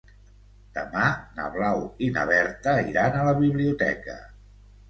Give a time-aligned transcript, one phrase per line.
[0.77, 1.03] Demà
[1.35, 4.21] na Blau i na Berta iran a la biblioteca.